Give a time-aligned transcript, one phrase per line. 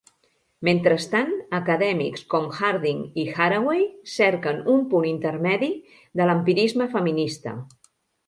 [0.67, 1.27] Mentrestant,
[1.57, 5.71] acadèmics com Harding i Haraway cerquen un punt intermedi
[6.21, 7.55] de l'empirisme feminista.